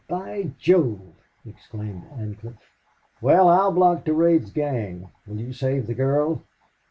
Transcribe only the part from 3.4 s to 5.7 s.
I'll block Durade's gang. Will you